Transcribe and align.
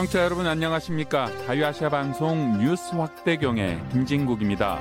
청취자 0.00 0.24
여러분 0.24 0.46
안녕하십니까? 0.46 1.26
자유아시아 1.44 1.90
방송 1.90 2.56
뉴스 2.58 2.94
확대경의 2.94 3.86
김진국입니다. 3.90 4.80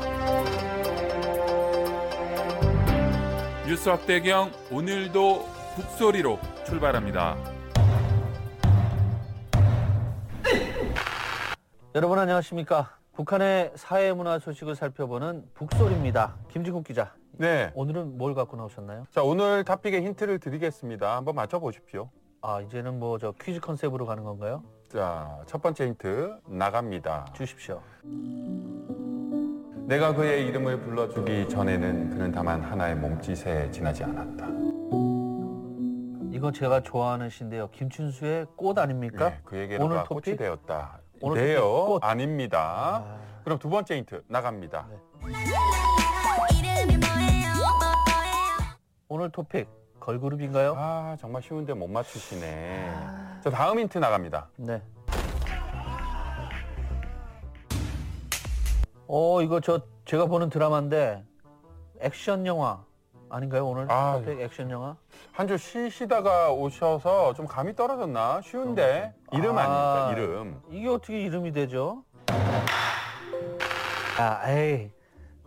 뉴스 3.68 3.90
확대경 3.90 4.50
오늘도 4.72 5.46
북소리로 5.76 6.40
출발합니다. 6.66 7.36
여러분 11.96 12.18
안녕하십니까? 12.18 12.98
북한의 13.14 13.74
사회 13.76 14.14
문화 14.14 14.40
소식을 14.40 14.76
살펴보는 14.76 15.44
북소리입니다. 15.54 16.38
김진국 16.50 16.86
기자. 16.86 17.14
네. 17.34 17.72
오늘은 17.76 18.18
뭘 18.18 18.34
갖고 18.36 18.56
나오셨나요? 18.56 19.06
자, 19.12 19.22
오늘 19.22 19.66
탑픽의 19.66 20.02
힌트를 20.02 20.40
드리겠습니다. 20.40 21.18
한번 21.18 21.36
맞춰 21.36 21.60
보십시오. 21.60 22.10
아 22.42 22.62
이제는 22.62 23.00
뭐 23.00 23.18
저 23.18 23.34
퀴즈 23.34 23.60
컨셉으로 23.60 24.06
가는 24.06 24.24
건가요? 24.24 24.64
자, 24.90 25.38
첫 25.46 25.62
번째 25.62 25.86
힌트 25.86 26.40
나갑니다. 26.48 27.28
주십시오. 27.34 27.80
내가 29.86 30.14
그의 30.16 30.48
이름을 30.48 30.82
불러주기 30.82 31.48
전에는 31.48 32.10
그는 32.10 32.32
다만 32.32 32.60
하나의 32.64 32.96
몸짓에 32.96 33.70
지나지 33.70 34.04
않았다. 34.04 34.48
이건 36.32 36.54
제가 36.54 36.82
좋아하는 36.82 37.30
시인데요. 37.30 37.70
김춘수의 37.70 38.48
꽃 38.56 38.80
아닙니까? 38.80 39.30
네, 39.30 39.40
그에게로 39.46 39.86
오늘 39.86 39.98
꽃이 40.06 40.22
토픽? 40.22 40.38
되었다. 40.38 41.00
오늘 41.22 41.44
네요. 41.44 41.60
토픽 41.62 41.88
꽃. 41.88 42.04
아닙니다. 42.04 43.04
아, 43.06 43.20
그럼 43.44 43.60
두 43.60 43.70
번째 43.70 43.96
힌트 43.96 44.24
나갑니다. 44.28 44.88
네. 44.90 44.98
오늘 49.08 49.30
토픽 49.30 49.68
걸그룹인가요? 50.00 50.74
아, 50.76 51.16
정말 51.20 51.44
쉬운데 51.44 51.74
못 51.76 51.88
맞추시네. 51.88 53.29
자, 53.42 53.50
다음 53.50 53.80
힌트 53.80 53.98
나갑니다. 53.98 54.50
네. 54.58 54.82
어 59.08 59.42
이거 59.42 59.60
저 59.60 59.82
제가 60.06 60.26
보는 60.28 60.50
드라마인데 60.50 61.24
액션 62.00 62.46
영화 62.46 62.84
아닌가요 63.30 63.66
오늘 63.68 63.92
아, 63.92 64.22
액션 64.28 64.70
영화? 64.70 64.96
한 65.32 65.48
주 65.48 65.58
쉬시다가 65.58 66.52
오셔서 66.52 67.34
좀 67.34 67.48
감이 67.48 67.76
떨어졌나? 67.76 68.42
쉬운데 68.42 69.14
이름 69.32 69.58
아. 69.58 69.62
아닙니까? 69.62 70.12
이름. 70.12 70.62
이게 70.70 70.88
어떻게 70.90 71.22
이름이 71.22 71.52
되죠? 71.54 72.04
아, 74.20 74.42
에이. 74.52 74.92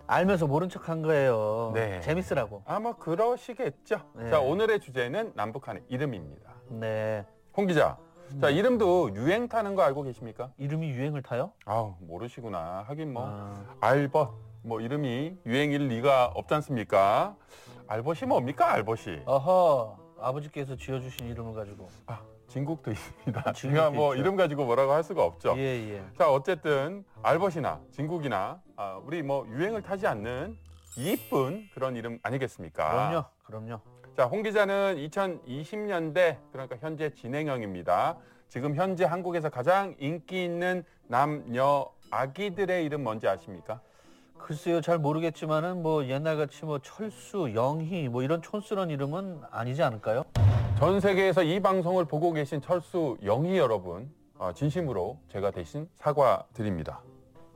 알면서 0.06 0.46
모른 0.46 0.68
척 0.68 0.88
한 0.88 1.02
거예요. 1.02 1.70
네. 1.74 2.00
재밌으라고. 2.00 2.62
아, 2.66 2.80
뭐 2.80 2.96
그러시겠죠. 2.96 4.00
네. 4.14 4.30
자, 4.30 4.40
오늘의 4.40 4.80
주제는 4.80 5.32
남북한의 5.34 5.82
이름입니다. 5.88 6.50
네. 6.68 7.24
홍 7.56 7.66
기자. 7.66 7.96
자, 8.40 8.48
이름도 8.48 9.14
유행 9.14 9.46
타는 9.46 9.74
거 9.74 9.82
알고 9.82 10.04
계십니까? 10.04 10.50
이름이 10.56 10.88
유행을 10.90 11.22
타요? 11.22 11.52
아우, 11.66 11.94
모르시구나. 12.00 12.84
하긴 12.88 13.12
뭐 13.12 13.24
아, 13.26 13.76
알벗 13.80 14.30
뭐 14.62 14.80
이름이 14.80 15.36
유행일 15.44 15.88
리가 15.88 16.28
없지 16.34 16.54
않습니까? 16.54 17.36
알벗이 17.88 18.24
뭡니까? 18.24 18.72
알벗이. 18.72 19.22
어허. 19.26 19.98
아버지께서 20.18 20.76
지어주신 20.76 21.28
이름을 21.28 21.52
가지고. 21.54 21.90
아, 22.06 22.22
진국도 22.48 22.90
있습니다. 22.92 23.52
진국도 23.52 23.52
제가 23.52 23.90
뭐 23.90 24.14
있죠. 24.14 24.22
이름 24.22 24.36
가지고 24.36 24.64
뭐라고 24.64 24.92
할 24.92 25.02
수가 25.04 25.22
없죠. 25.24 25.54
예, 25.58 25.60
예. 25.90 26.02
자, 26.16 26.30
어쨌든 26.30 27.04
알벗이나 27.22 27.80
진국이나 27.90 28.62
아, 28.76 28.98
우리 29.04 29.22
뭐 29.22 29.46
유행을 29.48 29.82
타지 29.82 30.06
않는 30.06 30.56
이쁜 30.96 31.68
그런 31.74 31.96
이름 31.96 32.18
아니겠습니까? 32.22 32.90
그럼요. 32.90 33.24
그럼요. 33.44 33.80
자, 34.14 34.26
홍 34.26 34.42
기자는 34.42 34.96
2020년대 34.96 36.36
그러니까 36.52 36.76
현재 36.80 37.08
진행형입니다. 37.14 38.18
지금 38.46 38.74
현재 38.74 39.06
한국에서 39.06 39.48
가장 39.48 39.94
인기 39.98 40.44
있는 40.44 40.84
남녀 41.06 41.90
아기들의 42.10 42.84
이름 42.84 43.04
뭔지 43.04 43.26
아십니까? 43.26 43.80
글쎄요, 44.36 44.82
잘 44.82 44.98
모르겠지만은 44.98 45.82
뭐 45.82 46.04
옛날같이 46.04 46.66
뭐 46.66 46.78
철수, 46.80 47.52
영희 47.54 48.08
뭐 48.08 48.22
이런 48.22 48.42
촌스러운 48.42 48.90
이름은 48.90 49.40
아니지 49.50 49.82
않을까요? 49.82 50.24
전 50.78 51.00
세계에서 51.00 51.42
이 51.44 51.60
방송을 51.60 52.04
보고 52.04 52.32
계신 52.32 52.60
철수 52.60 53.16
영희 53.24 53.56
여러분, 53.56 54.12
아, 54.38 54.52
진심으로 54.52 55.20
제가 55.28 55.52
대신 55.52 55.88
사과드립니다. 55.94 57.00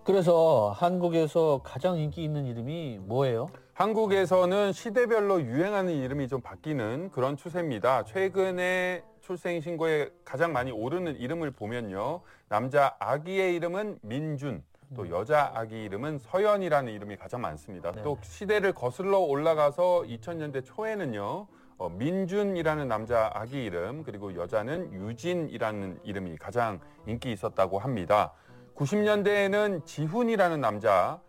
그래서 0.05 0.73
한국에서 0.75 1.61
가장 1.63 1.99
인기 1.99 2.25
있는 2.25 2.47
이름이 2.47 3.01
뭐예요? 3.03 3.51
한국에서는 3.77 4.73
시대별로 4.73 5.43
유행하는 5.43 5.93
이름이 5.93 6.29
좀 6.29 6.41
바뀌는 6.41 7.11
그런 7.13 7.37
추세입니다. 7.37 8.05
최근에 8.05 9.05
출생 9.21 9.61
신고에 9.61 10.09
가장 10.25 10.55
많이 10.55 10.71
오르는 10.71 11.17
이름을 11.17 11.51
보면요. 11.51 12.23
남자 12.49 12.97
아기의 12.99 13.55
이름은 13.55 13.99
민준, 14.01 14.63
또 14.95 15.11
여자 15.11 15.53
아기 15.55 15.85
이름은 15.85 16.21
서연이라는 16.21 16.91
이름이 16.91 17.17
가장 17.17 17.43
많습니다. 17.43 17.93
네. 17.93 18.03
또 18.03 18.17
시대를 18.23 18.73
거슬러 18.73 19.19
올라가서 19.19 20.05
2000년대 20.07 20.65
초에는요. 20.65 21.47
어, 21.77 21.89
민준이라는 21.91 22.89
남자 22.89 23.31
아기 23.35 23.63
이름 23.63 24.05
그리고 24.05 24.35
여자는 24.35 24.95
유진이라는 24.95 26.01
이름이 26.03 26.39
가장 26.39 26.81
인기 27.07 27.31
있었다고 27.31 27.79
합니다. 27.79 28.33
90년대에는 28.75 29.85
지훈이라는 29.85 30.63
남자 30.63 31.21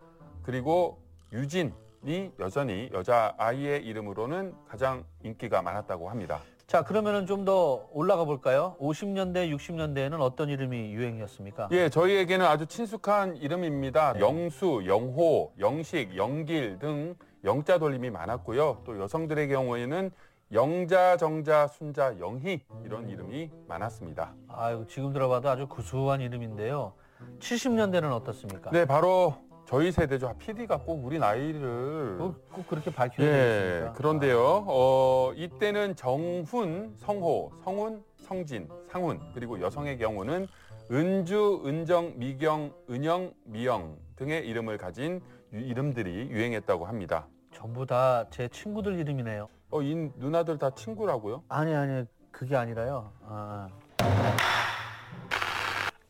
그리고 0.42 0.98
유진 1.30 1.74
이 2.04 2.30
여전히 2.38 2.88
여자 2.92 3.34
아이의 3.38 3.84
이름으로는 3.84 4.54
가장 4.68 5.04
인기가 5.22 5.62
많았다고 5.62 6.08
합니다. 6.10 6.40
자, 6.66 6.84
그러면은 6.84 7.26
좀 7.26 7.44
더 7.46 7.88
올라가 7.92 8.24
볼까요? 8.24 8.76
50년대, 8.78 9.50
60년대에는 9.56 10.20
어떤 10.20 10.50
이름이 10.50 10.92
유행이었습니까? 10.92 11.68
예, 11.72 11.88
저희에게는 11.88 12.44
아주 12.44 12.66
친숙한 12.66 13.36
이름입니다. 13.36 14.12
네. 14.14 14.20
영수, 14.20 14.82
영호, 14.86 15.54
영식, 15.58 16.14
영길 16.14 16.78
등 16.78 17.14
영자 17.44 17.78
돌림이 17.78 18.10
많았고요. 18.10 18.82
또 18.84 18.98
여성들의 19.00 19.48
경우에는 19.48 20.10
영자, 20.52 21.16
정자, 21.16 21.68
순자, 21.68 22.18
영희 22.18 22.60
이런 22.84 23.08
이름이 23.08 23.50
많았습니다. 23.66 24.34
아유, 24.48 24.84
지금 24.88 25.12
들어봐도 25.14 25.48
아주 25.48 25.66
구수한 25.68 26.20
이름인데요. 26.20 26.92
70년대는 27.38 28.12
어떻습니까? 28.12 28.70
네, 28.72 28.84
바로 28.84 29.36
저희 29.68 29.92
세대죠. 29.92 30.34
PD가 30.38 30.78
꼭 30.78 31.04
우리 31.04 31.18
나이를 31.18 32.16
꼭, 32.18 32.50
꼭 32.50 32.66
그렇게 32.68 32.90
밝혀야 32.90 33.26
예, 33.26 33.30
되겠습니까? 33.32 33.92
그런데요. 33.92 34.64
어, 34.66 35.32
이때는 35.36 35.94
정훈, 35.94 36.94
성호, 36.96 37.52
성훈, 37.62 38.02
성진, 38.16 38.66
상훈 38.90 39.20
그리고 39.34 39.60
여성의 39.60 39.98
경우는 39.98 40.46
은주, 40.90 41.64
은정, 41.66 42.14
미경, 42.16 42.72
은영, 42.88 43.34
미영 43.44 43.98
등의 44.16 44.46
이름을 44.48 44.78
가진 44.78 45.20
유- 45.52 45.60
이름들이 45.60 46.30
유행했다고 46.30 46.86
합니다. 46.86 47.26
전부 47.52 47.84
다 47.84 48.24
제 48.30 48.48
친구들 48.48 48.98
이름이네요. 48.98 49.48
어, 49.70 49.82
이 49.82 49.94
누나들 50.16 50.56
다 50.56 50.70
친구라고요? 50.70 51.42
아니, 51.50 51.74
아니, 51.74 52.06
그게 52.30 52.56
아니라요. 52.56 53.12
아, 53.26 53.68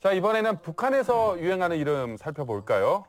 자, 0.01 0.13
이번에는 0.13 0.63
북한에서 0.63 1.41
유행하는 1.41 1.77
이름 1.77 2.17
살펴볼까요? 2.17 3.05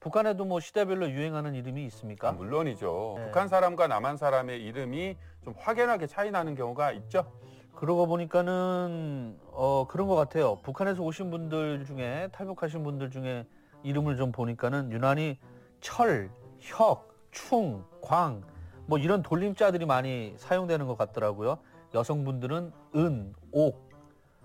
북한에도 0.00 0.44
뭐 0.44 0.60
시대별로 0.60 1.10
유행하는 1.10 1.54
이름이 1.54 1.84
있습니까? 1.86 2.30
아, 2.30 2.32
물론이죠. 2.32 3.14
네. 3.18 3.24
북한 3.26 3.48
사람과 3.48 3.86
남한 3.86 4.16
사람의 4.16 4.62
이름이 4.62 5.16
좀 5.44 5.54
확연하게 5.56 6.06
차이 6.06 6.30
나는 6.30 6.54
경우가 6.54 6.92
있죠. 6.92 7.30
그러고 7.74 8.06
보니까는 8.06 9.38
어 9.52 9.86
그런 9.88 10.08
것 10.08 10.14
같아요. 10.14 10.58
북한에서 10.62 11.02
오신 11.02 11.30
분들 11.30 11.84
중에 11.86 12.28
탈북하신 12.32 12.82
분들 12.82 13.10
중에 13.10 13.46
이름을 13.82 14.16
좀 14.16 14.32
보니까는 14.32 14.90
유난히 14.92 15.38
철, 15.80 16.30
혁, 16.58 17.08
충, 17.30 17.84
광 18.02 18.42
뭐 18.90 18.98
이런 18.98 19.22
돌림자들이 19.22 19.86
많이 19.86 20.34
사용되는 20.36 20.84
것 20.88 20.98
같더라고요. 20.98 21.58
여성분들은 21.94 22.72
은, 22.96 23.34
옥 23.52 23.88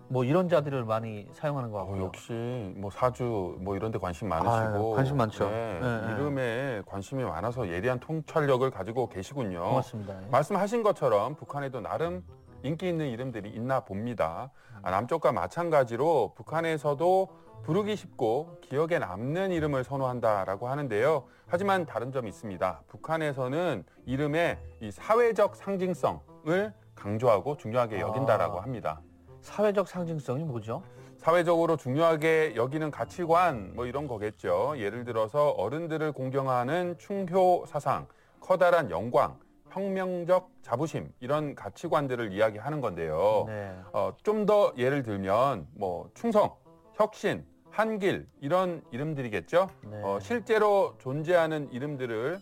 뭐 0.08 0.24
이런 0.24 0.50
자들을 0.50 0.86
많이 0.86 1.28
사용하는 1.34 1.72
것 1.72 1.80
어, 1.80 1.86
같고요. 1.86 2.04
역시 2.06 2.74
뭐 2.78 2.92
사주 2.92 3.58
뭐 3.60 3.76
이런 3.76 3.92
데 3.92 3.98
관심 3.98 4.30
많으시고 4.30 4.52
아유, 4.54 4.94
관심 4.96 5.18
많죠. 5.18 5.50
네, 5.50 5.80
네, 5.82 6.02
네. 6.02 6.14
이름에 6.14 6.82
관심이 6.86 7.24
많아서 7.24 7.68
예리한 7.68 8.00
통찰력을 8.00 8.70
가지고 8.70 9.10
계시군요. 9.10 9.62
고맙습니다. 9.64 10.16
말씀하신 10.32 10.84
것처럼 10.84 11.36
북한에도 11.36 11.82
나름 11.82 12.24
인기 12.64 12.88
있는 12.88 13.08
이름들이 13.08 13.50
있나 13.50 13.82
봅니다. 13.82 14.52
아, 14.82 14.92
남쪽과 14.92 15.32
마찬가지로 15.32 16.34
북한에서도 16.36 17.30
부르기 17.64 17.96
쉽고 17.96 18.60
기억에 18.62 19.00
남는 19.00 19.52
이름을 19.52 19.84
선호한다라고 19.84 20.68
하는데요. 20.68 21.24
하지만 21.48 21.86
다른 21.86 22.12
점이 22.12 22.30
있습니다. 22.30 22.82
북한에서는 22.88 23.84
이름의 24.06 24.60
이 24.82 24.92
사회적 24.92 25.56
상징성을 25.56 26.74
강조하고 26.94 27.58
중요하게 27.58 28.00
여긴다라고 28.00 28.60
아. 28.60 28.64
합니다. 28.64 29.02
사회적 29.46 29.88
상징성이 29.88 30.44
뭐죠? 30.44 30.82
사회적으로 31.18 31.78
중요하게 31.78 32.56
여기는 32.56 32.90
가치관 32.90 33.74
뭐 33.76 33.86
이런 33.86 34.08
거겠죠. 34.08 34.74
예를 34.78 35.06
들어서 35.06 35.52
어른들을 35.52 36.12
공경하는 36.14 36.98
충효 36.98 37.64
사상, 37.68 38.08
커다란 38.40 38.90
영광, 38.90 39.38
혁명적 39.70 40.50
자부심 40.64 41.14
이런 41.20 41.54
가치관들을 41.54 42.32
이야기하는 42.34 42.82
건데요. 42.82 43.46
네. 43.48 43.76
어, 43.94 44.14
좀 44.24 44.48
더 44.48 44.74
예를 44.78 45.04
들면 45.04 45.68
뭐 45.74 46.10
충성, 46.16 46.56
혁신, 46.96 47.46
한길 47.70 48.28
이런 48.42 48.82
이름들이겠죠. 48.92 49.70
네. 49.84 50.02
어, 50.04 50.20
실제로 50.22 50.96
존재하는 50.98 51.72
이름들을 51.72 52.40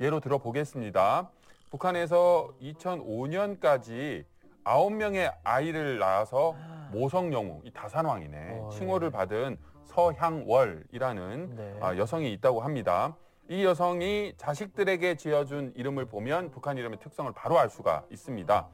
예로 0.00 0.20
들어보겠습니다. 0.20 1.30
북한에서 1.70 2.52
2005년까지 2.62 4.24
아홉 4.64 4.94
명의 4.94 5.30
아이를 5.44 5.98
낳아서 5.98 6.56
모성 6.90 7.32
영웅, 7.32 7.60
이 7.64 7.70
다산왕이네. 7.70 8.60
어, 8.60 8.70
칭호를 8.70 9.08
예. 9.08 9.12
받은 9.12 9.58
서향월이라는 9.84 11.56
네. 11.56 11.78
아, 11.80 11.96
여성이 11.96 12.32
있다고 12.32 12.60
합니다. 12.60 13.16
이 13.48 13.62
여성이 13.62 14.32
자식들에게 14.38 15.16
지어준 15.16 15.74
이름을 15.76 16.06
보면 16.06 16.50
북한 16.50 16.78
이름의 16.78 16.98
특성을 16.98 17.30
바로 17.32 17.58
알 17.58 17.68
수가 17.68 18.04
있습니다. 18.10 18.68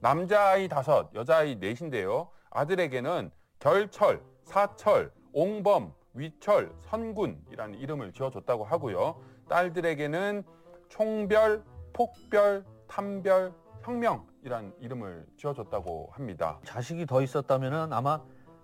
남자아이 0.00 0.68
다섯, 0.68 1.10
여자아이 1.14 1.56
넷인데요. 1.56 2.30
아들에게는 2.50 3.30
결철, 3.58 4.22
사철, 4.42 5.12
옹범, 5.32 5.92
위철, 6.14 6.72
선군이라는 6.80 7.78
이름을 7.78 8.12
지어줬다고 8.12 8.64
하고요. 8.64 9.20
딸들에게는 9.50 10.44
총별, 10.88 11.62
폭별, 11.92 12.64
탐별, 12.88 13.52
혁명 13.82 14.26
이라는 14.46 14.72
이름을 14.80 15.26
지어줬다고 15.36 16.10
합니다. 16.12 16.60
자식이 16.64 17.04
더 17.06 17.20
있었다면은 17.20 17.92
아마 17.92 18.20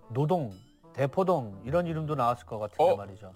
노동, 0.09 0.51
대포동 0.93 1.61
이런 1.65 1.87
이름도 1.87 2.15
나왔을 2.15 2.45
것 2.45 2.57
같은데 2.57 2.83
어? 2.83 2.95
말이죠. 2.95 3.33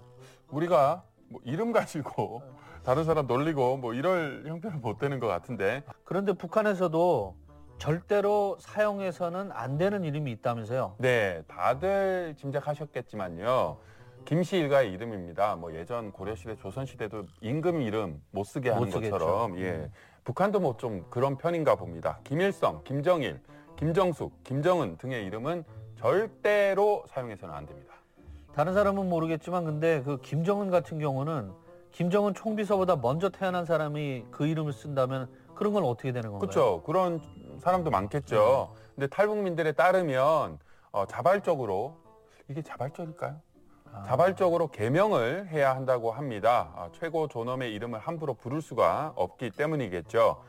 우리가 0.48 1.02
뭐 1.28 1.42
이름 1.44 1.72
가지고 1.72 2.42
다른 2.84 3.04
사람 3.04 3.26
놀리고 3.26 3.76
뭐 3.76 3.92
이럴 3.92 4.44
형편은 4.46 4.80
못 4.80 4.98
되는 4.98 5.20
것 5.20 5.26
같은데 5.26 5.82
그런데 6.04 6.32
북한에서도 6.32 7.36
절대로 7.76 8.56
사용해서는 8.60 9.52
안 9.52 9.76
되는 9.76 10.02
이름이 10.02 10.32
있다면서요. 10.32 10.96
네 10.98 11.42
다들 11.48 12.34
짐작하셨겠지만요 12.38 13.76
김씨 14.24 14.56
일가의 14.56 14.90
이름입니다 14.92 15.56
뭐 15.56 15.74
예전 15.74 16.12
고려시대 16.12 16.56
조선시대도 16.56 17.26
임금 17.42 17.82
이름 17.82 18.22
못 18.30 18.44
쓰게 18.44 18.70
하는 18.70 18.84
못 18.86 18.90
쓰겠죠. 18.90 19.10
것처럼 19.12 19.58
예 19.58 19.70
음. 19.70 19.92
북한도 20.28 20.60
뭐 20.60 20.76
좀 20.76 21.06
그런 21.08 21.38
편인가 21.38 21.74
봅니다 21.74 22.18
김일성 22.22 22.82
김정일 22.84 23.40
김정숙 23.76 24.44
김정은 24.44 24.98
등의 24.98 25.24
이름은 25.24 25.64
절대로 25.96 27.02
사용해서는 27.08 27.54
안 27.54 27.64
됩니다 27.64 27.94
다른 28.54 28.74
사람은 28.74 29.08
모르겠지만 29.08 29.64
근데 29.64 30.02
그 30.02 30.20
김정은 30.20 30.70
같은 30.70 30.98
경우는 30.98 31.50
김정은 31.92 32.34
총비서보다 32.34 32.96
먼저 32.96 33.30
태어난 33.30 33.64
사람이 33.64 34.26
그 34.30 34.46
이름을 34.46 34.74
쓴다면 34.74 35.30
그런 35.54 35.72
건 35.72 35.84
어떻게 35.84 36.12
되는 36.12 36.30
건가요? 36.30 36.40
그렇죠. 36.40 36.82
그런 36.82 37.20
사람도 37.60 37.90
많겠죠. 37.90 38.74
근데 38.94 39.06
탈북민들에 39.06 39.72
따르면 39.72 40.58
어, 40.92 41.06
자발적으로 41.06 41.96
이게 42.48 42.60
자발적일까요? 42.60 43.40
아, 43.98 44.04
자발적으로 44.06 44.68
개명을 44.68 45.48
해야 45.48 45.74
한다고 45.74 46.12
합니다. 46.12 46.70
아, 46.76 46.88
최고 46.92 47.26
존엄의 47.28 47.72
이름을 47.74 47.98
함부로 47.98 48.34
부를 48.34 48.62
수가 48.62 49.12
없기 49.16 49.50
때문이겠죠. 49.50 50.42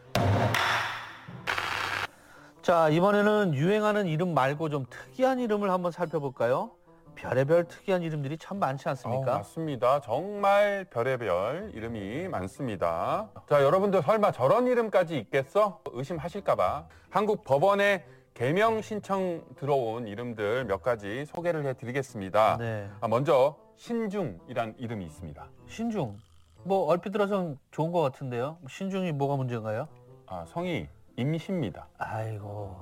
자 2.61 2.89
이번에는 2.89 3.55
유행하는 3.55 4.05
이름 4.05 4.33
말고 4.33 4.69
좀 4.69 4.85
특이한 4.89 5.39
이름을 5.39 5.71
한번 5.71 5.91
살펴볼까요? 5.91 6.71
별의별 7.15 7.67
특이한 7.67 8.01
이름들이 8.01 8.37
참 8.37 8.59
많지 8.59 8.87
어, 8.87 8.91
않습니까? 8.91 9.37
맞습니다. 9.37 10.01
정말 10.01 10.85
별의별 10.89 11.71
이름이 11.73 12.27
많습니다. 12.27 13.29
자, 13.49 13.63
여러분들 13.63 14.01
설마 14.03 14.31
저런 14.31 14.67
이름까지 14.67 15.17
있겠어? 15.17 15.81
의심하실까봐 15.91 16.85
한국 17.09 17.43
법원에 17.43 18.05
개명 18.39 18.81
신청 18.81 19.43
들어온 19.57 20.07
이름들 20.07 20.63
몇 20.63 20.81
가지 20.81 21.25
소개를 21.25 21.65
해드리겠습니다. 21.65 22.55
네. 22.57 22.89
아, 23.01 23.09
먼저 23.09 23.57
신중이란 23.75 24.75
이름이 24.77 25.05
있습니다. 25.07 25.45
신중. 25.67 26.17
뭐 26.63 26.85
얼핏 26.85 27.11
들어서 27.11 27.55
좋은 27.71 27.91
것 27.91 27.99
같은데요. 27.99 28.57
신중이 28.65 29.11
뭐가 29.11 29.35
문제인가요? 29.35 29.89
아, 30.25 30.45
성이 30.47 30.87
임시입니다. 31.17 31.89
아이고 31.97 32.77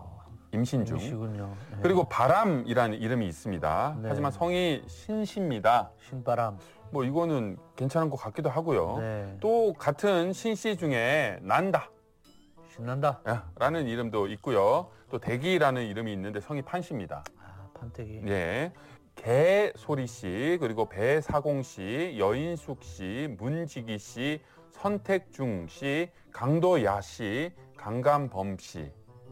임신 0.54 0.86
중. 0.86 1.00
임시군요. 1.00 1.58
네. 1.72 1.78
그리고 1.82 2.04
바람이라는 2.04 2.96
이름이 3.00 3.28
있습니다. 3.28 3.98
네. 4.00 4.10
하지만 4.10 4.32
성이 4.32 4.84
신씨입니다. 4.86 5.90
신바람. 6.08 6.60
뭐 6.92 7.04
이거는 7.04 7.58
괜찮은 7.76 8.12
것 8.12 8.18
같기도 8.18 8.52
하고요. 8.52 9.00
네. 9.00 9.38
또 9.40 9.74
같은 9.74 10.34
신씨 10.34 10.78
중에 10.78 11.40
난다. 11.42 11.90
신난다. 12.82 13.22
라는 13.56 13.88
이름도 13.88 14.28
있고요. 14.28 14.92
또 15.10 15.18
대기라는 15.20 15.86
이름이 15.88 16.14
있는데 16.14 16.40
성이 16.40 16.62
판씨입니다. 16.62 17.24
아, 17.40 17.70
판때기. 17.74 18.22
예. 18.28 18.72
개소리 19.16 20.06
씨, 20.06 20.58
그리고 20.62 20.88
배사공 20.88 21.64
씨, 21.64 22.16
여인숙 22.20 22.84
씨, 22.84 23.36
문지기 23.40 23.98
씨, 23.98 24.40
선택중 24.72 25.68
씨, 25.68 26.12
강도야 26.32 27.02
씨, 27.02 27.52
강감범 27.76 28.58
씨, 28.60 28.92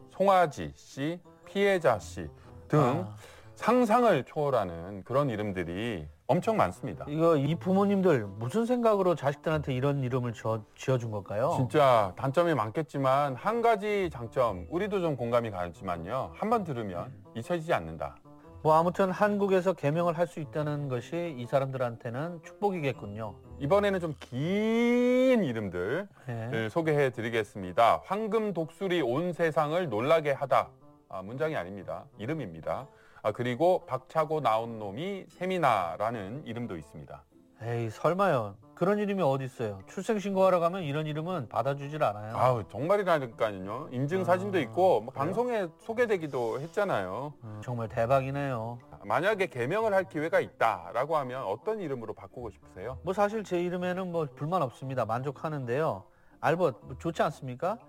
송아지 0.09 0.71
씨, 0.75 1.19
피해자 1.45 1.99
씨 1.99 2.27
등 2.67 2.79
아, 2.79 3.15
상상을 3.55 4.23
초월하는 4.23 5.03
그런 5.03 5.29
이름들이 5.29 6.07
엄청 6.27 6.57
많습니다. 6.57 7.05
이거 7.07 7.37
이 7.37 7.53
부모님들 7.53 8.25
무슨 8.39 8.65
생각으로 8.65 9.13
자식들한테 9.13 9.73
이런 9.75 10.03
이름을 10.03 10.33
지어, 10.33 10.63
지어준 10.75 11.11
걸까요? 11.11 11.53
진짜 11.55 12.13
단점이 12.17 12.55
많겠지만 12.55 13.35
한 13.35 13.61
가지 13.61 14.09
장점 14.11 14.65
우리도 14.69 15.01
좀 15.01 15.15
공감이 15.15 15.51
가지만요 15.51 16.31
한 16.33 16.49
번 16.49 16.63
들으면 16.63 17.13
잊혀지지 17.35 17.73
않는다 17.73 18.15
뭐 18.63 18.73
아무튼 18.73 19.11
한국에서 19.11 19.73
개명을 19.73 20.17
할 20.17 20.25
수 20.25 20.39
있다는 20.39 20.89
것이 20.89 21.35
이 21.37 21.45
사람들한테는 21.45 22.41
축복이겠군요. 22.43 23.35
이번에는 23.59 23.99
좀 23.99 24.15
긴 24.19 25.43
이름들 25.43 26.07
네. 26.27 26.69
소개해 26.69 27.11
드리겠습니다 27.11 28.01
황금 28.03 28.53
독수리 28.53 29.01
온 29.03 29.31
세상을 29.31 29.89
놀라게 29.89 30.31
하다 30.31 30.69
아, 31.09 31.21
문장이 31.21 31.55
아닙니다 31.55 32.05
이름입니다 32.17 32.87
아, 33.25 33.31
그리고 33.31 33.83
박차고 33.87 34.39
나온 34.41 34.77
놈이 34.77 35.25
세미나라는 35.29 36.43
이름도 36.45 36.77
있습니다 36.77 37.23
에이 37.63 37.89
설마요. 37.89 38.53
그런 38.75 38.99
이름이 38.99 39.23
어디 39.23 39.45
있어요? 39.45 39.79
출생신고하러 39.87 40.59
가면 40.59 40.83
이런 40.83 41.07
이름은 41.07 41.49
받아주질 41.49 42.03
않아요. 42.03 42.37
아우 42.37 42.67
정말이라니까요 42.67 43.89
인증 43.91 44.23
사진도 44.25 44.59
아, 44.59 44.61
있고 44.61 45.01
뭐 45.01 45.11
그래요? 45.11 45.25
방송에 45.25 45.67
소개되기도 45.79 46.59
했잖아요 46.61 47.33
음, 47.43 47.61
정말 47.63 47.89
대박이네요. 47.89 48.77
만약에 49.03 49.47
개명을 49.47 49.95
할 49.95 50.03
기회가 50.03 50.39
있다라고 50.39 51.17
하면 51.17 51.45
어떤 51.45 51.79
이름으로 51.79 52.13
바꾸고 52.13 52.51
싶으세요? 52.51 52.99
뭐 53.01 53.11
사실 53.15 53.43
제 53.43 53.59
이름에는 53.59 54.11
뭐 54.11 54.27
불만 54.35 54.61
없습니다. 54.61 55.05
만족하는데요. 55.05 56.03
알벗 56.41 56.75
뭐 56.83 56.95
좋지 56.99 57.23
않습니까? 57.23 57.79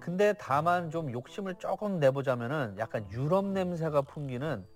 근데 0.00 0.32
다만 0.32 0.90
좀 0.90 1.12
욕심을 1.12 1.56
조금 1.56 2.00
내보자면은 2.00 2.74
약간 2.78 3.06
유럽 3.12 3.44
냄새가 3.44 4.02
풍기는 4.02 4.66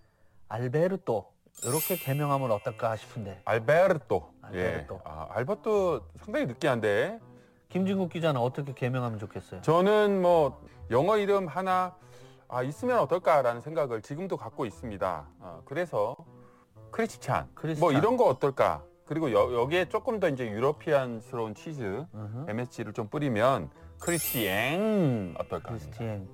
알베르토 0.49 1.33
이렇게 1.65 1.97
개명하면 1.97 2.51
어떨까 2.51 2.97
싶은데 2.97 3.41
알베르토. 3.45 4.31
알베르토. 4.43 4.95
예. 4.95 5.01
아, 5.05 5.29
알버토 5.31 6.01
상당히 6.21 6.47
느끼한데 6.47 7.21
김진국 7.69 8.11
기자는 8.11 8.41
어떻게 8.41 8.73
개명하면 8.75 9.19
좋겠어요? 9.19 9.63
저는 9.63 10.21
뭐 10.21 10.61
영어 10.91 11.17
이름 11.17 11.47
하나 11.47 11.97
아, 12.49 12.63
있으면 12.63 12.99
어떨까라는 13.01 13.61
생각을 13.63 14.03
지금도 14.03 14.37
갖고 14.37 14.67
있습니다. 14.67 15.27
아, 15.41 15.61
그래서 15.65 16.17
크리스찬, 16.91 17.49
크리스찬. 17.55 17.81
뭐 17.81 17.93
이런 17.99 18.17
거 18.17 18.25
어떨까? 18.27 18.85
그리고 19.07 19.33
여, 19.33 19.67
기에 19.67 19.87
조금 19.87 20.21
더 20.21 20.29
이제 20.29 20.49
유러피안스러운 20.49 21.55
치즈 21.55 22.07
으흠. 22.15 22.47
MSG를 22.49 22.93
좀 22.93 23.09
뿌리면 23.09 23.71
크리스티엥 24.01 25.35
어떨까? 25.39 25.71
크리스티엥 25.71 26.29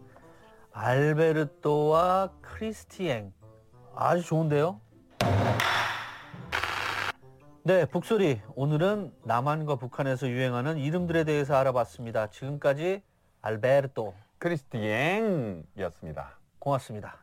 알베르토와 0.73 2.31
크리스티엥 2.43 3.33
아주 3.95 4.23
좋은데요? 4.23 4.81
네, 7.63 7.85
북소리. 7.85 8.41
오늘은 8.55 9.13
남한과 9.25 9.77
북한에서 9.77 10.29
유행하는 10.29 10.79
이름들에 10.79 11.25
대해서 11.25 11.57
알아봤습니다. 11.57 12.29
지금까지 12.29 13.03
알베르토. 13.43 14.15
크리스티엥이었습니다. 14.39 16.39
고맙습니다. 16.59 17.19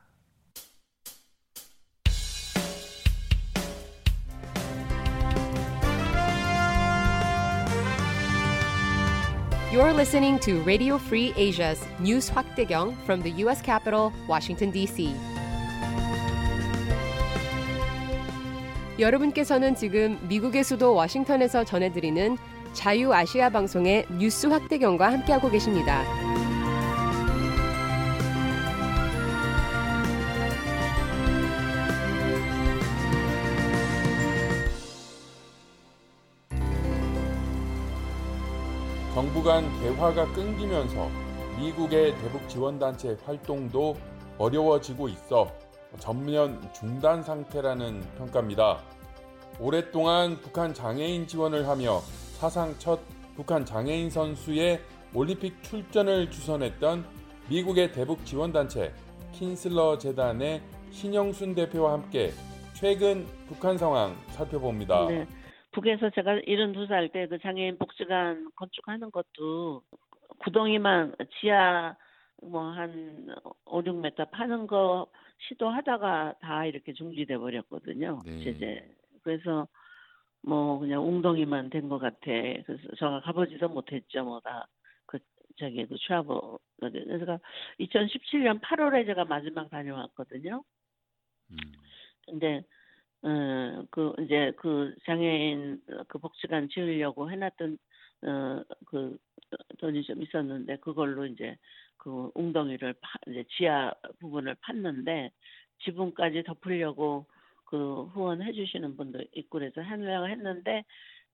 You're 9.72 9.94
listening 9.94 10.40
to 10.40 10.64
Radio 10.64 10.96
Free 10.96 11.34
Asia's 11.36 11.80
News 12.00 12.32
확대경 12.32 12.94
from 13.04 13.22
the 13.22 13.32
U.S. 13.44 13.62
capital, 13.62 14.12
Washington, 14.28 14.72
D.C. 14.72 15.14
여러분께서는 19.00 19.76
지금 19.76 20.18
미국의 20.28 20.64
수도 20.64 20.96
워싱턴에서 20.96 21.64
전해드리는 21.64 22.38
자유아시아 22.74 23.50
방송의 23.50 24.06
뉴스 24.18 24.48
확대경과 24.48 25.12
함께하고 25.12 25.50
계십니다. 25.50 26.04
정부 39.14 39.44
간 39.44 39.64
대화가 39.80 40.32
끊기면서 40.34 41.10
미국의 41.60 42.16
대북 42.18 42.48
지원단체 42.48 43.18
활동도 43.26 43.96
어려워지고 44.38 45.10
있어 45.10 45.52
전면 46.00 46.62
중단 46.74 47.24
상태라는 47.24 48.02
평가입니다. 48.18 48.80
오랫동안 49.60 50.36
북한 50.38 50.74
장애인 50.74 51.28
지원을 51.28 51.68
하며 51.68 52.00
사상 52.40 52.74
첫 52.78 53.00
북한 53.36 53.66
장애인 53.66 54.10
선수의 54.10 54.82
올림픽 55.14 55.64
출전을 55.64 56.30
주선했던 56.30 57.06
미국의 57.50 57.92
대북 57.92 58.26
지원단체 58.26 58.94
킨슬러 59.32 59.98
재단의 59.98 60.62
신영순 60.92 61.56
대표와 61.56 61.94
함께 61.94 62.32
최근 62.74 63.26
북한 63.48 63.78
상황 63.78 64.16
살펴봅니다. 64.30 65.08
네. 65.08 65.26
북에서 65.72 66.10
제가 66.12 66.36
72살 66.48 67.12
때 67.12 67.28
그 67.28 67.38
장애인 67.40 67.78
복지관 67.78 68.50
건축하는 68.56 69.12
것도 69.12 69.82
구덩이만 70.40 71.16
지하 71.40 71.96
뭐 72.44 72.72
한 72.72 73.36
5, 73.66 73.82
6m 73.82 74.30
파는 74.32 74.68
거 74.68 75.08
시도하다가 75.40 76.36
다 76.42 76.66
이렇게 76.66 76.94
중지돼 76.94 77.38
버렸거든요. 77.38 78.22
네. 78.26 78.44
제재. 78.44 78.90
그래서 79.24 79.68
뭐 80.42 80.80
그냥 80.80 81.06
웅덩이만 81.08 81.70
된 81.70 81.90
것 81.90 82.00
같아. 82.00 82.18
그래서 82.26 82.96
제가 82.98 83.22
가보지도 83.22 83.70
못했죠. 83.70 84.24
뭐다 84.24 84.68
그 85.06 85.20
저기 85.58 85.86
그 85.86 85.96
트래블. 86.08 86.40
그래서 86.80 87.40
2017년 87.80 88.62
8월에 88.62 89.06
제가 89.06 89.26
마지막 89.26 89.70
다녀왔거든요. 89.70 90.64
음, 91.52 91.58
근데 92.26 92.64
어, 93.24 93.84
그 93.90 94.14
이제 94.20 94.52
그 94.58 94.94
장애인 95.06 95.82
그 96.08 96.18
복지관 96.20 96.70
지으려고 96.70 97.30
해놨던 97.32 97.78
어, 98.24 98.64
그 98.86 99.18
돈이 99.80 100.04
좀 100.04 100.22
있었는데 100.22 100.78
그걸로 100.78 101.26
이제 101.26 101.58
그 101.98 102.32
웅덩이를 102.36 102.94
파, 102.94 103.20
이제 103.28 103.44
지하 103.50 103.94
부분을 104.20 104.56
팠는데 104.56 105.32
지붕까지 105.84 106.44
덮으려고 106.44 107.26
그 107.66 108.04
후원해 108.14 108.54
주시는 108.54 108.96
분도 108.96 109.22
있고 109.34 109.60
그래서 109.60 109.82
하려고 109.82 110.28
했는데 110.28 110.86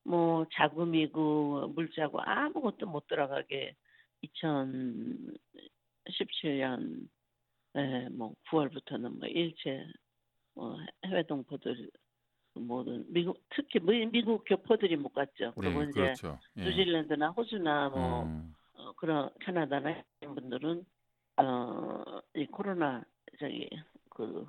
뭐 0.03 0.45
자금이고 0.53 1.67
물자고 1.75 2.21
아무것도 2.21 2.87
못 2.87 3.07
들어가게 3.07 3.75
2017년 4.23 7.07
에, 7.75 8.09
뭐 8.09 8.33
9월부터는 8.49 9.19
뭐 9.19 9.27
일체 9.27 9.85
뭐 10.55 10.77
해외 11.05 11.23
동포들 11.23 11.89
모든 12.55 13.03
미국 13.11 13.41
특히 13.49 13.79
미- 13.79 14.05
미국 14.05 14.43
교포들이 14.45 14.95
못 14.95 15.09
갔죠. 15.09 15.53
그리고 15.55 15.79
네, 15.79 15.85
이제 15.89 15.93
그렇죠. 15.93 16.39
예. 16.57 16.65
뉴질랜드나 16.65 17.29
호주나 17.29 17.89
뭐 17.89 18.23
음, 18.23 18.53
어, 18.53 18.62
그런 18.95 19.29
캐나다나 19.41 20.03
이런 20.21 20.35
분들은 20.35 20.85
어이 21.37 22.45
코로나 22.47 23.03
저기 23.39 23.69
그 24.09 24.45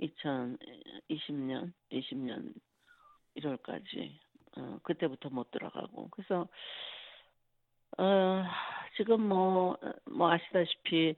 2020년 0.00 1.72
20년 1.92 2.54
1월까지 3.36 4.18
어 4.56 4.78
그때부터 4.82 5.30
못 5.30 5.50
들어가고 5.50 6.08
그래서 6.10 6.48
어 7.98 8.44
지금 8.96 9.28
뭐뭐 9.28 10.30
아시다시피 10.30 11.16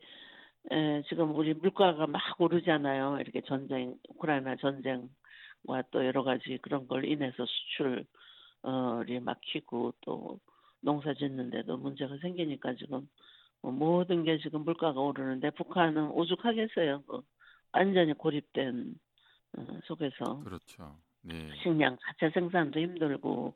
에, 0.70 1.02
지금 1.08 1.34
우리 1.34 1.54
물가가 1.54 2.06
막 2.06 2.22
오르잖아요. 2.38 3.18
이렇게 3.20 3.40
전쟁 3.42 3.98
우크라이나 4.08 4.56
전쟁과 4.56 5.82
또 5.90 6.04
여러 6.06 6.22
가지 6.22 6.58
그런 6.62 6.86
걸 6.86 7.04
인해서 7.04 7.44
수출이 7.44 9.20
막히고 9.20 9.94
또 10.02 10.38
농사 10.82 11.14
짓는데도 11.14 11.78
문제가 11.78 12.16
생기니까 12.18 12.74
지금 12.74 13.08
뭐 13.62 13.72
모든 13.72 14.24
게 14.24 14.38
지금 14.38 14.62
물가가 14.64 15.00
오르는데 15.00 15.50
북한은 15.50 16.10
오죽하겠어요. 16.10 17.02
그 17.06 17.22
완전히 17.72 18.12
고립된 18.14 18.94
어, 19.58 19.66
속에서 19.84 20.40
그렇죠. 20.44 20.98
네. 21.22 21.50
식량 21.62 21.96
자체 22.04 22.30
생산도 22.34 22.80
힘들고 22.80 23.54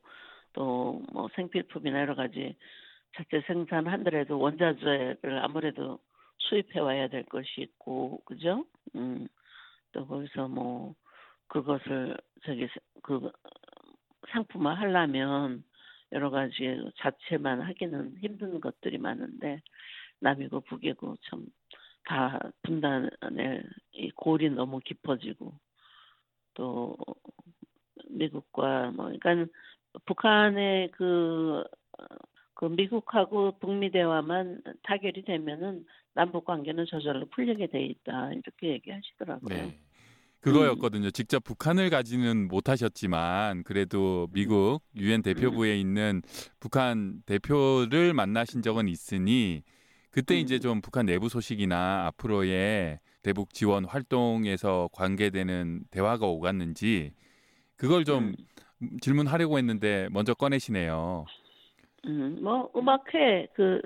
또 0.54 1.02
뭐 1.12 1.28
생필품이나 1.34 2.00
여러 2.00 2.14
가지 2.14 2.56
자체 3.16 3.42
생산하더라도 3.46 4.38
원자재를 4.38 5.40
아무래도 5.42 5.98
수입해 6.38 6.80
와야 6.80 7.08
될 7.08 7.24
것이 7.24 7.62
있고 7.62 8.22
그죠? 8.26 8.64
음. 8.96 9.26
또 9.92 10.06
거기서 10.06 10.48
뭐 10.48 10.94
그것을 11.48 12.16
저기 12.44 12.68
그 13.02 13.30
상품화 14.30 14.74
하려면 14.74 15.64
여러 16.12 16.30
가지 16.30 16.78
자체만 16.96 17.60
하기는 17.62 18.18
힘든 18.20 18.60
것들이 18.60 18.98
많은데 18.98 19.60
남이고 20.20 20.60
북이고 20.62 21.16
참 21.22 21.46
다 22.06 22.38
분단의 22.62 23.62
이 23.92 24.10
골이 24.12 24.48
너무 24.48 24.78
깊어지고 24.78 25.52
또 26.54 26.96
미국과 28.08 28.92
뭐 28.92 29.10
그러니까 29.20 29.52
북한의 30.04 30.90
그, 30.92 31.64
어, 31.98 32.04
그 32.54 32.66
미국하고 32.66 33.58
북미 33.58 33.90
대화만 33.90 34.62
타결이 34.84 35.24
되면은 35.24 35.84
남북 36.14 36.44
관계는 36.44 36.86
저절로 36.86 37.26
풀리게 37.26 37.66
돼 37.66 37.84
있다 37.84 38.32
이렇게 38.32 38.68
얘기하시더라고요. 38.68 39.48
네. 39.48 39.78
그거였거든요. 40.52 41.10
직접 41.10 41.42
북한을 41.42 41.90
가지는 41.90 42.48
못하셨지만 42.48 43.64
그래도 43.64 44.28
미국 44.32 44.80
유엔 44.96 45.22
대표부에 45.22 45.78
있는 45.78 46.22
북한 46.60 47.22
대표를 47.26 48.14
만나신 48.14 48.62
적은 48.62 48.88
있으니 48.88 49.62
그때 50.10 50.38
이제 50.38 50.58
좀 50.58 50.80
북한 50.80 51.04
내부 51.06 51.28
소식이나 51.28 52.06
앞으로의 52.06 53.00
대북 53.22 53.52
지원 53.52 53.84
활동에서 53.84 54.88
관계되는 54.92 55.80
대화가 55.90 56.26
오갔는지 56.26 57.12
그걸 57.76 58.04
좀 58.04 58.34
질문하려고 59.00 59.58
했는데 59.58 60.08
먼저 60.12 60.32
꺼내시네요. 60.32 61.24
음, 62.06 62.38
뭐 62.42 62.70
음악회 62.76 63.48
그 63.54 63.80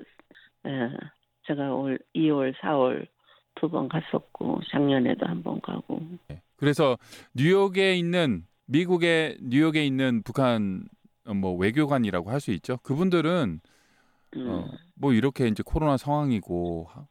에, 0.67 0.71
제가 1.47 1.73
올 1.75 1.99
2월, 2.15 2.55
4월 2.61 3.07
두 3.57 3.69
번 3.69 3.89
갔었고 3.89 4.61
작년에도 4.71 5.27
한 5.27 5.43
번 5.43 5.61
가고 5.61 6.01
그래서 6.61 6.99
뉴욕에 7.35 7.97
있는 7.97 8.47
미국의 8.67 9.39
뉴욕에 9.43 9.85
있는 9.87 10.23
북한 10.25 10.85
어, 11.27 11.35
뭐 11.35 11.55
외교관이라고 11.57 12.31
할 12.31 12.41
수 12.41 12.53
있죠. 12.53 12.79
그분들은 12.79 13.61
음, 14.37 14.49
어, 14.49 14.69
뭐 14.97 15.13
이렇게 15.15 15.49
이제 15.49 15.63
코로나 15.67 15.97
상황이고 15.97 16.87
하, 16.91 17.07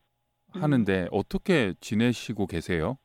하는데 0.53 1.07
어떻게 1.11 1.73
지내시고 1.81 2.47
계세요? 2.47 2.97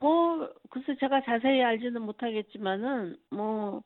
뭐 0.00 0.48
글쎄 0.70 0.96
제가 1.00 1.22
자세히 1.24 1.62
알지는 1.62 2.02
못하겠지만은 2.02 3.16
뭐 3.30 3.82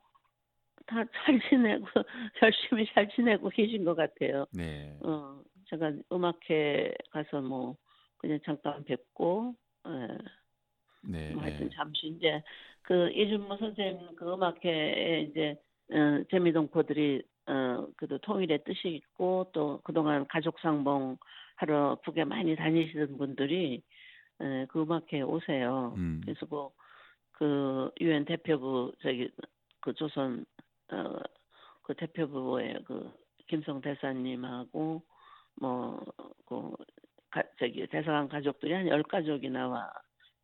다 0.86 1.04
잘 1.24 1.40
지내고 1.48 1.86
열심히 2.42 2.86
잘 2.94 3.08
지내고 3.10 3.48
계신 3.50 3.84
것 3.84 3.94
같아요. 3.94 4.46
네. 4.52 4.96
어 5.04 5.42
제가 5.68 5.92
음악회 6.12 6.94
가서 7.10 7.40
뭐 7.40 7.76
그냥 8.18 8.40
잠깐 8.44 8.84
뵙고 8.84 9.54
예. 9.88 10.18
네. 11.02 11.32
뭐 11.32 11.42
하여튼 11.42 11.68
네. 11.68 11.76
잠시 11.76 12.08
이제 12.08 12.42
그 12.82 13.10
이준모 13.10 13.56
선생님 13.56 14.16
그 14.16 14.32
음악회에 14.32 15.22
이제 15.22 15.60
어, 15.92 16.22
재미동포들이 16.30 17.22
어 17.46 17.86
그래도 17.96 18.18
통일의 18.18 18.62
뜻이 18.64 18.88
있고 18.88 19.50
또 19.52 19.80
그동안 19.84 20.26
가족 20.28 20.58
상봉 20.60 21.18
하러 21.56 21.98
북에 22.04 22.24
많이 22.24 22.54
다니시던 22.56 23.18
분들이 23.18 23.82
에, 24.40 24.66
그 24.66 24.82
음악회에 24.82 25.22
오세요. 25.22 25.94
음. 25.96 26.20
그래서 26.24 26.46
뭐그 26.48 27.90
유엔 28.00 28.24
대표부 28.24 28.92
저기 29.02 29.30
그 29.80 29.92
조선 29.94 30.44
어 30.92 31.20
그 31.82 31.94
대표부의 31.94 32.84
그 32.86 33.12
김성 33.48 33.80
대사님하고 33.80 35.02
뭐그 35.60 36.76
저기 37.58 37.86
대사관 37.88 38.28
가족들이 38.28 38.72
한 38.72 38.86
열 38.88 39.02
가족이 39.02 39.50
나와 39.50 39.90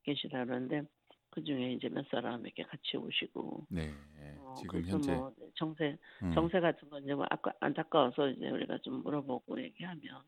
계시다 0.09 0.45
그러는데 0.45 0.83
그 1.31 1.45
중에 1.45 1.73
이제 1.73 1.89
몇 1.89 2.07
사람 2.09 2.45
이렇게 2.45 2.63
같이 2.63 2.97
오시고 2.97 3.67
네. 3.69 3.95
어, 4.39 4.57
지금 4.61 4.83
현재 4.87 5.13
뭐 5.13 5.33
정세 5.55 5.97
음. 6.23 6.33
정세 6.33 6.61
같은 6.61 6.89
건 6.89 7.03
이제 7.05 7.15
뭐 7.15 7.27
아까 7.29 7.53
안타까워서 7.61 8.29
이제 8.31 8.49
우리가 8.49 8.79
좀 8.79 9.03
물어보고 9.03 9.61
얘기하면 9.63 10.23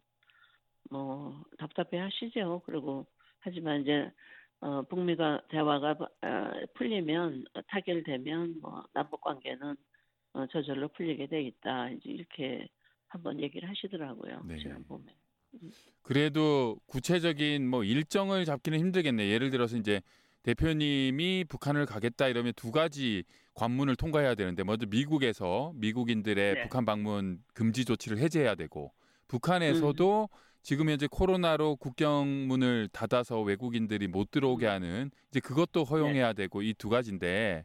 뭐 0.91 1.43
답답해 1.59 1.99
하시죠. 1.99 2.63
그리고 2.67 3.07
하지만 3.41 3.81
이제 3.83 4.11
어 4.61 4.83
북미가 4.83 5.43
대화가 5.49 5.93
어, 5.93 6.51
풀리면 6.75 7.45
어, 7.55 7.63
타결되면 7.63 8.61
뭐 8.61 8.85
남북 8.93 9.23
관계는 9.23 9.77
어, 10.35 10.47
저절로 10.49 10.89
풀리게 10.89 11.29
돼 11.29 11.43
있다. 11.43 11.91
이제 11.91 12.11
이렇게 12.11 12.69
한번 13.09 13.41
얘기를 13.41 13.69
하시더라고요. 13.69 14.43
네. 14.45 14.59
지난 14.59 14.85
봄에. 14.85 15.07
그래도 16.03 16.79
구체적인 16.87 17.69
뭐 17.69 17.85
일정을 17.85 18.45
잡기는 18.45 18.79
힘들겠네. 18.79 19.29
예를 19.29 19.51
들어서 19.51 19.77
이제 19.77 20.01
대표님이 20.43 21.45
북한을 21.49 21.87
가겠다 21.87 22.29
이러면 22.29 22.53
두 22.57 22.71
가지 22.71 23.25
관문을 23.55 23.97
통과해야 23.97 24.35
되는데 24.35 24.65
먼저 24.65 24.87
미국에서 24.87 25.73
미국인들의 25.75 26.55
네. 26.55 26.63
북한 26.63 26.85
방문 26.87 27.43
금지 27.53 27.85
조치를 27.85 28.19
해제해야 28.19 28.55
되고 28.55 28.93
북한에서도 29.29 30.29
지금 30.63 30.89
현재 30.89 31.07
코로나로 31.11 31.77
국경문을 31.77 32.89
닫아서 32.93 33.41
외국인들이 33.43 34.09
못 34.09 34.31
들어오게 34.31 34.67
음. 34.67 34.71
하는 34.71 35.11
이제 35.31 35.41
그것도 35.41 35.85
허용해야 35.85 36.33
되고 36.33 36.63
이 36.63 36.75
두 36.75 36.89
가지인데 36.89 37.65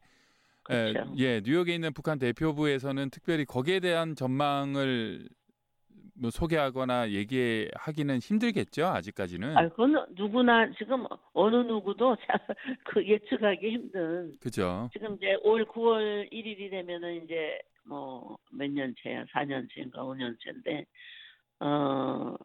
에, 0.70 0.94
그렇죠. 0.94 1.14
예, 1.18 1.42
뉴욕에 1.46 1.74
있는 1.74 1.94
북한 1.94 2.20
대표부에서는 2.20 3.10
특별히 3.12 3.46
거기에 3.46 3.80
대한 3.80 4.16
전망을 4.16 5.30
뭐 6.18 6.30
소개하거나 6.30 7.10
얘기하기는 7.12 8.20
힘들겠죠 8.20 8.86
아직까지는 8.88 9.58
아, 9.58 9.68
그건 9.70 10.06
누구나 10.16 10.72
지금 10.78 11.06
어느 11.34 11.56
누구도 11.58 12.16
자- 12.16 12.40
그 12.86 13.06
예측하기 13.06 13.70
힘든 13.70 14.34
그죠 14.40 14.90
지금 14.94 15.16
이제 15.16 15.36
올 15.44 15.66
9월 15.66 16.32
1일이 16.32 16.70
되면은 16.72 17.24
이제 17.24 17.60
뭐 17.88 18.38
몇 18.52 18.70
년째야? 18.72 19.26
4년째인가 19.26 19.96
5년째인데 19.96 20.86
어 21.60 22.36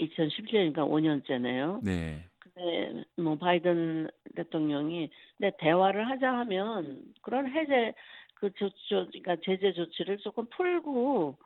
2017년인가 0.00 0.78
5년째네요. 0.78 1.80
네 1.84 2.24
근데 2.40 3.04
뭐 3.16 3.36
바이든 3.36 4.08
대통령이 4.34 5.10
근데 5.38 5.56
대화를 5.58 6.08
하자 6.10 6.32
하면 6.40 7.02
그런 7.22 7.50
해제 7.50 7.92
그 8.34 8.52
조치 8.54 8.74
그러니까 8.90 9.36
제재 9.44 9.72
조치를 9.72 10.18
조금 10.18 10.44
풀고 10.50 11.36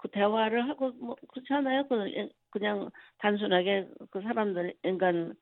그 0.00 0.08
대화를 0.08 0.68
하고 0.68 0.92
뭐 0.92 1.16
그렇잖아요. 1.28 1.86
그 1.88 2.28
그냥 2.50 2.90
단순하게 3.18 3.88
그 4.10 4.20
사람들 4.22 4.74
인간 4.84 5.34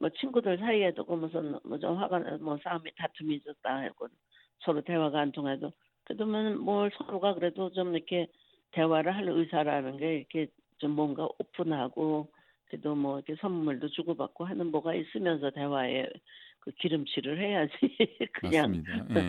뭐 0.00 0.08
친구들 0.10 0.58
사이에도 0.58 1.04
그 1.06 1.14
무슨 1.14 1.58
뭐 1.64 1.78
좀 1.78 1.96
화가 1.98 2.18
나- 2.20 2.38
뭐 2.38 2.58
싸움이 2.62 2.90
다툼이 2.96 3.36
있었다 3.36 3.82
하고 3.82 4.08
서로 4.64 4.80
대화가 4.82 5.20
안 5.20 5.32
통해도 5.32 5.72
그러면 6.04 6.58
뭘 6.60 6.90
서로가 6.96 7.34
그래도 7.34 7.70
좀 7.72 7.94
이렇게 7.94 8.28
대화를 8.72 9.14
할 9.14 9.28
의사라는 9.28 9.96
게 9.98 10.16
이렇게 10.18 10.48
좀 10.78 10.92
뭔가 10.92 11.26
오픈하고 11.38 12.32
그래도 12.66 12.94
뭐 12.94 13.16
이렇게 13.18 13.36
선물도 13.40 13.88
주고받고 13.90 14.44
하는 14.44 14.70
뭐가 14.70 14.94
있으면서 14.94 15.50
대화에 15.50 16.06
그 16.60 16.70
기름칠을 16.72 17.38
해야지 17.40 17.72
그냥. 18.32 18.78
예. 19.16 19.24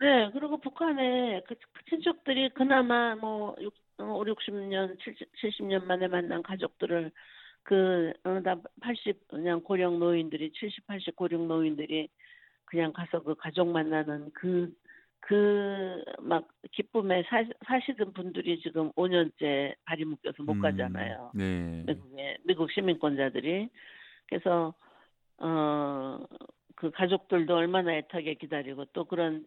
네 0.00 0.30
그리고 0.32 0.58
북한에 0.58 1.42
그, 1.46 1.54
그 1.72 1.84
친척들이 1.90 2.50
그나마 2.50 3.14
뭐 3.16 3.56
6, 3.60 3.72
5, 3.98 4.24
60년 4.24 4.98
70, 5.00 5.32
70년 5.32 5.84
만에 5.84 6.06
만난 6.08 6.42
가족들을 6.42 7.10
그다80 7.64 9.28
그냥 9.28 9.60
고령 9.62 9.98
노인들이 9.98 10.52
70, 10.52 10.86
80 10.86 11.16
고령 11.16 11.48
노인들이 11.48 12.08
그냥 12.64 12.92
가서 12.92 13.22
그 13.22 13.34
가족 13.34 13.68
만나는 13.68 14.30
그 14.32 14.72
그 15.20 16.04
막 16.20 16.48
기쁨에 16.72 17.22
사, 17.24 17.44
사시던 17.66 18.12
분들이 18.12 18.60
지금 18.60 18.92
5년째 18.92 19.74
발이 19.84 20.04
묶여서 20.04 20.42
못 20.42 20.52
음, 20.52 20.60
가잖아요. 20.62 21.32
네. 21.34 21.84
미국의 21.86 22.38
미국 22.44 22.70
시민권자들이 22.70 23.68
그래서 24.28 24.74
어 25.38 26.26
그 26.80 26.92
가족들도 26.92 27.56
얼마나 27.56 27.92
애타게 27.96 28.34
기다리고 28.34 28.84
또 28.92 29.04
그런 29.04 29.44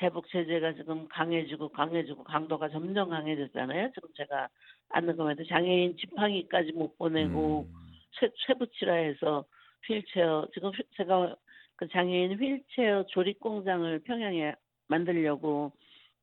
대북 0.00 0.26
제재가 0.30 0.72
지금 0.72 1.06
강해지고 1.08 1.68
강해지고 1.68 2.24
강도가 2.24 2.70
점점 2.70 3.10
강해졌잖아요. 3.10 3.90
지금 3.92 4.08
제가 4.16 4.48
아는 4.88 5.14
것만 5.14 5.32
해도 5.32 5.44
장애인 5.46 5.98
지팡이까지 5.98 6.72
못 6.72 6.96
보내고 6.96 7.66
음, 7.68 7.74
쇠, 8.18 8.30
쇠붙이라 8.46 8.94
해서 8.94 9.44
휠체어 9.86 10.48
지금 10.54 10.70
휠- 10.70 10.86
제가 10.96 11.36
그 11.76 11.86
장애인 11.88 12.40
휠체어 12.40 13.04
조립 13.08 13.40
공장을 13.40 13.98
평양에 14.00 14.54
만들려고 14.88 15.72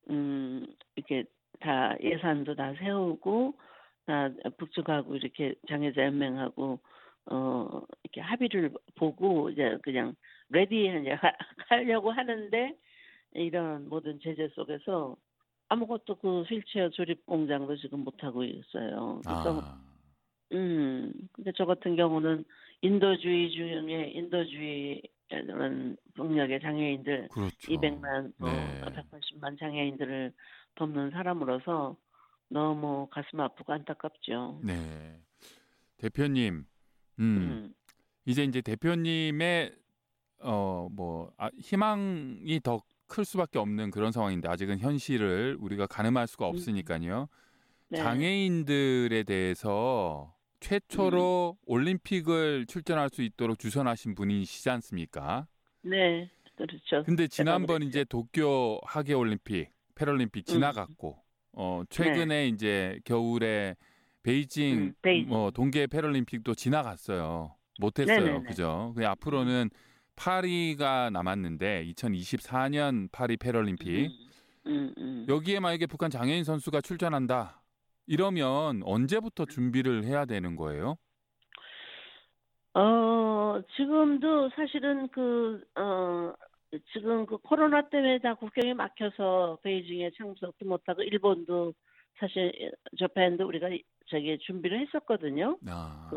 음 0.10 0.65
이렇게 0.95 1.25
다 1.60 1.95
예산도 2.01 2.56
다 2.56 2.73
세우고 2.80 3.54
다 4.08 4.30
북측하고 4.58 5.17
이렇게 5.17 5.54
장애자 5.69 6.04
연맹하고 6.04 6.80
어 7.30 7.82
이렇게 8.04 8.21
합의를 8.21 8.71
보고 8.95 9.51
이제 9.51 9.78
그냥 9.84 10.15
ready 10.49 10.86
이제 10.99 11.12
하- 11.12 11.34
하려고 11.69 12.10
하는데 12.10 12.75
이런 13.38 13.88
모든 13.89 14.19
제재 14.21 14.50
속에서 14.56 15.15
아무것도 15.69 16.15
그 16.15 16.43
휠체어 16.43 16.89
조립 16.89 17.26
공장도 17.26 17.78
지금 17.78 18.00
못 18.00 18.23
하고 18.23 18.43
있어요. 18.43 19.21
그래서 19.23 19.62
아, 19.62 19.82
음, 20.54 21.12
근데 21.34 21.52
저 21.56 21.65
같은 21.65 21.95
경우는 21.95 22.45
인도주의 22.82 23.52
중에 23.52 24.12
인도주의라는 24.15 25.97
폭력의 26.15 26.62
장애인들 26.62 27.28
그렇죠. 27.30 27.56
200만, 27.60 28.34
뭐 28.38 28.50
네. 28.50 28.82
180만 28.82 29.60
장애인들을 29.60 30.34
돕는 30.76 31.12
사람으로서 31.12 31.97
너무 32.50 33.08
가슴 33.12 33.41
아프고 33.41 33.73
안타깝죠. 33.73 34.62
네. 34.63 35.19
대표님, 35.97 36.65
음, 37.19 37.23
음, 37.23 37.73
이제 38.26 38.43
이제 38.43 38.62
대표님의 38.62 39.76
어뭐 40.39 41.34
아, 41.38 41.50
희망이 41.60 42.60
더 42.63 42.80
클 43.08 43.26
수밖에 43.26 43.60
없는 43.60 43.91
그런 43.91 44.12
상황인데 44.12 44.48
아직은 44.48 44.80
현실을 44.80 45.58
우리가 45.60 45.88
가늠할 45.88 46.28
수가 46.28 46.46
없으니까요. 46.48 47.22
음. 47.32 47.38
네. 47.89 47.98
장애인들에 48.00 49.24
대해서 49.24 50.34
최초로 50.60 51.58
음. 51.60 51.63
올림픽을 51.65 52.65
출전할 52.67 53.10
수 53.10 53.22
있도록 53.22 53.60
주선하신 53.60 54.15
분이시지 54.15 54.70
않습니까? 54.70 55.48
네, 55.84 56.30
그렇죠. 56.58 57.04
근데 57.06 57.28
지난번. 57.28 57.84
이제 57.84 58.04
도쿄 58.04 58.82
하계 58.84 59.13
올림픽, 59.13 59.70
패럴림픽 59.96 60.43
음. 60.50 60.54
지나갔고 60.54 61.17
어 61.54 61.84
최근에 61.89 62.48
이제 62.50 63.00
겨울에 63.06 63.76
베이징 64.24 64.78
음, 64.78 64.93
베이징. 65.02 65.30
뭐 65.30 65.52
동계 65.52 65.88
패럴림픽도 65.88 66.56
지나갔어요. 66.56 67.56
못 67.80 68.00
했어요. 68.00 68.20
네네네. 68.20 68.43
그죠? 68.43 68.93
그 68.98 69.08
앞으로는 69.08 69.70
파리가 70.17 71.12
남았는데 71.12 71.86
2024년 71.86 73.10
파리 73.12 73.38
패럴림픽 73.38 74.12
음, 74.65 74.93
음. 74.97 75.25
여기에 75.30 75.62
만약에 75.62 75.86
북한 75.86 76.10
장애인 76.10 76.43
선수가 76.43 76.82
출전한다. 76.82 77.62
이러면 78.08 78.82
언제부터 78.84 79.45
준비를 79.45 80.03
해야 80.03 80.25
되는 80.25 80.56
거예요? 80.56 80.97
어, 82.73 83.62
지금도 83.75 84.49
사실은 84.56 85.08
그, 85.10 85.63
어, 85.75 86.34
지금 86.93 87.25
그 87.25 87.38
코로나 87.38 87.88
때문에 87.89 88.19
다 88.19 88.34
국경이 88.36 88.73
막혀서 88.73 89.60
베이징에 89.63 90.12
참석도 90.17 90.65
못하고 90.65 91.01
일본도 91.01 91.73
사실 92.19 92.71
저팬도 92.97 93.47
우리가 93.47 93.67
저기 94.10 94.38
준비를 94.39 94.82
했었거든요. 94.82 95.58
아, 95.67 96.10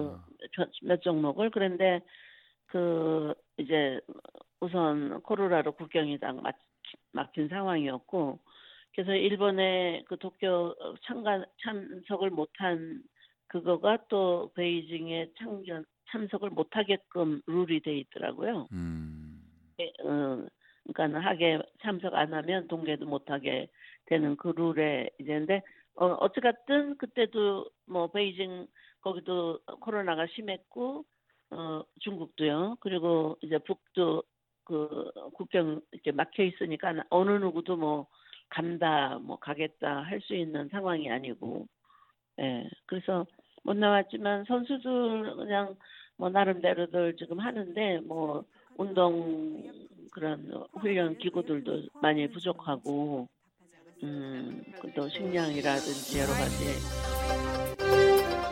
그몇 0.81 1.03
종목을 1.03 1.51
그런데 1.51 2.01
그 2.67 3.35
이제 3.61 4.01
우선 4.61 5.21
코로나로 5.23 5.73
국경이 5.73 6.19
다 6.19 6.33
막, 6.33 6.59
막힌 7.13 7.49
상황이었고 7.49 8.41
그래서 8.95 9.15
일본의 9.15 10.05
그 10.09 10.17
도쿄 10.19 10.75
참가 11.07 11.45
참석을 11.63 12.31
못한 12.31 13.03
그거가 13.47 13.99
또 14.09 14.51
베이징에 14.55 15.31
참견 15.39 15.85
참석을 16.11 16.51
못하게끔 16.51 17.41
룰이 17.47 17.81
돼 17.81 17.97
있더라고요. 17.99 18.67
음, 18.73 19.43
예, 19.81 19.93
어, 20.05 20.45
그러니까 20.93 21.21
하게 21.21 21.59
참석 21.83 22.15
안 22.15 22.35
하면 22.35 22.67
동계도 22.67 23.07
못하게 23.07 23.69
되는 24.07 24.37
그 24.37 24.53
룰에 24.57 25.11
이제 25.19 25.33
근데 25.33 25.63
어, 25.95 26.07
어찌 26.21 26.41
갔든 26.41 26.97
그때도 26.97 27.71
뭐 27.87 28.09
베이징 28.09 28.67
거기도 29.01 29.61
코로나가 29.81 30.27
심했고 30.27 31.05
어 31.51 31.83
중국도요. 32.01 32.77
그리고 32.81 33.37
이제 33.43 33.59
북도 33.59 34.23
그 34.65 35.11
국경 35.35 35.81
이렇게 35.93 36.13
막혀 36.13 36.45
있으니까 36.45 36.95
어느 37.11 37.31
누구도 37.33 37.77
뭐 37.77 38.07
간다 38.49 39.19
뭐 39.21 39.39
가겠다 39.39 40.03
할 40.03 40.21
수 40.23 40.35
있는 40.35 40.69
상황이 40.71 41.11
아니고. 41.11 41.67
예 42.41 42.69
그래서 42.87 43.27
못 43.65 43.77
나왔지만 43.77 44.45
선수들 44.47 45.37
그냥 45.37 45.77
뭐 46.17 46.31
나름대로들 46.31 47.17
지금 47.17 47.41
하는데 47.41 48.01
뭐 48.01 48.45
운동 48.77 49.63
그런 50.13 50.51
훈련 50.81 51.19
기구들도 51.19 51.83
많이 52.03 52.29
부족하고 52.31 53.29
음 54.03 54.63
또 54.95 55.09
식량이라든지 55.09 56.19
여러 56.21 56.29
가지 56.33 57.40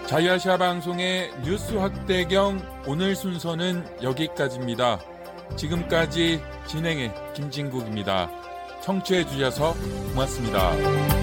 자유아시아 0.09 0.57
방송의 0.57 1.31
뉴스 1.45 1.75
확대경 1.75 2.63
오늘 2.87 3.15
순서는 3.15 3.85
여기까지입니다. 4.03 4.99
지금까지 5.55 6.41
진행의 6.67 7.13
김진국입니다. 7.35 8.31
청취해 8.83 9.27
주셔서 9.27 9.75
고맙습니다. 10.15 11.18